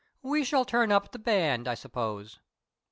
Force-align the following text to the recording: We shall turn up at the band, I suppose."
We 0.23 0.43
shall 0.43 0.65
turn 0.65 0.91
up 0.91 1.05
at 1.05 1.11
the 1.11 1.19
band, 1.19 1.67
I 1.67 1.75
suppose." 1.75 2.39